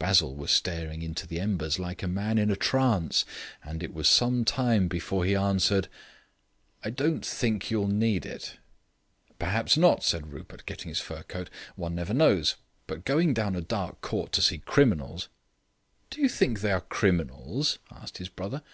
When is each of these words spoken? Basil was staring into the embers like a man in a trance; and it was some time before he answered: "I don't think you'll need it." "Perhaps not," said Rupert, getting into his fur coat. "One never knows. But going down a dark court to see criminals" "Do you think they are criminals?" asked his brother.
Basil 0.00 0.34
was 0.34 0.50
staring 0.50 1.02
into 1.02 1.24
the 1.24 1.38
embers 1.38 1.78
like 1.78 2.02
a 2.02 2.08
man 2.08 2.36
in 2.36 2.50
a 2.50 2.56
trance; 2.56 3.24
and 3.62 3.80
it 3.80 3.94
was 3.94 4.08
some 4.08 4.44
time 4.44 4.88
before 4.88 5.24
he 5.24 5.36
answered: 5.36 5.86
"I 6.82 6.90
don't 6.90 7.24
think 7.24 7.70
you'll 7.70 7.86
need 7.86 8.26
it." 8.26 8.56
"Perhaps 9.38 9.76
not," 9.76 10.02
said 10.02 10.32
Rupert, 10.32 10.66
getting 10.66 10.88
into 10.88 10.98
his 10.98 11.06
fur 11.06 11.22
coat. 11.22 11.48
"One 11.76 11.94
never 11.94 12.12
knows. 12.12 12.56
But 12.88 13.04
going 13.04 13.32
down 13.34 13.54
a 13.54 13.60
dark 13.60 14.00
court 14.00 14.32
to 14.32 14.42
see 14.42 14.58
criminals" 14.58 15.28
"Do 16.10 16.20
you 16.20 16.28
think 16.28 16.60
they 16.60 16.72
are 16.72 16.80
criminals?" 16.80 17.78
asked 17.88 18.18
his 18.18 18.28
brother. 18.28 18.64